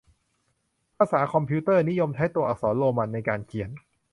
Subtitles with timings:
[0.97, 3.69] ภาษาคอมพิวเตอร์ นิยมใช้ตัวอักษรโรมันในการเขียน